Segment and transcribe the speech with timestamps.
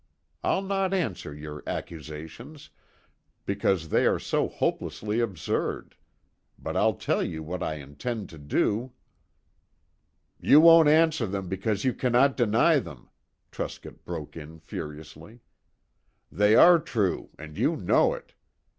[0.43, 2.71] I'll not answer your accusations,
[3.45, 5.95] because they are so hopelessly absurd;
[6.57, 8.93] but I'll tell you what I intend to do."
[10.39, 13.11] "You won't answer them because you cannot deny them!"
[13.51, 15.39] Truscott broke in furiously.
[16.31, 18.33] "They are true, and you know it.